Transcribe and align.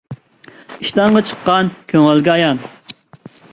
ئىشتانغا 0.85 1.23
چىققان 1.31 1.71
كۆڭۈلگە 1.93 2.35
ئايان. 2.39 2.65